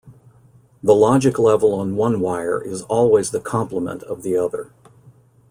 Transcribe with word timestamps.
The 0.81 0.95
logic 0.95 1.37
level 1.37 1.75
on 1.75 1.95
one 1.95 2.21
wire 2.21 2.59
is 2.59 2.81
always 2.81 3.29
the 3.29 3.39
complement 3.39 4.01
of 4.01 4.23
the 4.23 4.35
other. 4.35 4.71